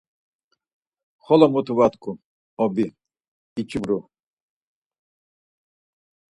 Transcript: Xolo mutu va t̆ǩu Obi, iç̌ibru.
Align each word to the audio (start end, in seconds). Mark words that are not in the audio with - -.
Xolo 1.23 1.47
mutu 1.53 1.73
va 1.77 1.87
t̆ǩu 1.93 2.11
Obi, 2.63 2.85
iç̌ibru. 3.61 3.99